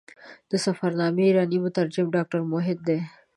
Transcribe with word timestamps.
د 0.51 0.53
سفرنامې 0.65 1.23
ایرانی 1.27 1.57
مترجم 1.65 2.07
ډاکټر 2.15 2.41
موحد 2.51 2.79
دی. 2.87 2.99